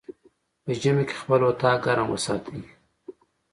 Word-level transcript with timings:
په 0.63 0.71
ژمی 0.81 1.03
کی 1.09 1.15
خپل 1.21 1.39
اطاق 1.49 1.77
ګرم 1.85 2.07
وساتی 2.11 2.59